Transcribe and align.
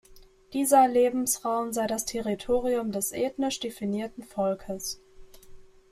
Dieser 0.53 0.87
Lebensraum 0.87 1.73
sei 1.73 1.85
das 1.85 2.05
Territorium 2.05 2.91
des 2.91 3.11
ethnisch 3.11 3.59
definierten 3.59 4.23
Volkes. 4.23 4.99